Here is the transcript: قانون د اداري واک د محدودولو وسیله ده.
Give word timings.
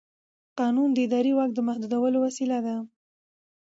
قانون 0.59 0.89
د 0.93 0.97
اداري 1.05 1.31
واک 1.35 1.51
د 1.55 1.59
محدودولو 1.67 2.17
وسیله 2.25 2.57
ده. 2.65 2.75